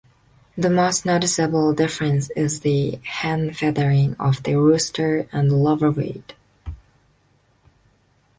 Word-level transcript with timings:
The 0.57 0.71
most 0.71 1.05
noticeable 1.05 1.73
difference 1.75 2.31
is 2.31 2.61
the 2.61 2.99
hen-feathering 3.03 4.15
of 4.19 4.41
the 4.41 4.55
rooster 4.55 5.27
and 5.31 5.51
the 5.51 5.55
lower 5.55 5.91
weight. 5.91 6.33